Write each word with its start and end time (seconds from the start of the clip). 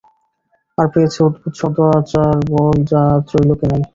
আর 0.77 0.87
পেয়েছে 0.93 1.19
অদ্ভুত 1.23 1.53
সদাচারবল, 1.59 2.75
যা 2.91 3.01
ত্রৈলোক্যে 3.27 3.67
নাই। 3.71 3.81